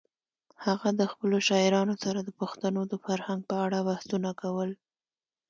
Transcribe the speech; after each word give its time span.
هغه 0.65 0.89
د 0.99 1.01
خپلو 1.11 1.37
شاعرانو 1.47 1.95
سره 2.03 2.19
د 2.23 2.29
پښتنو 2.39 2.81
د 2.91 2.93
فرهنګ 3.03 3.41
په 3.49 3.55
اړه 3.65 3.79
بحثونه 3.87 4.31
کول. 4.41 4.69